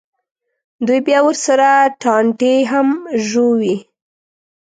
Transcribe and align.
دوی 0.85 0.99
بیا 1.07 1.19
ورسره 1.25 1.69
ټانټې 2.01 2.53
هم 2.71 2.87
ژووي. 3.27 3.77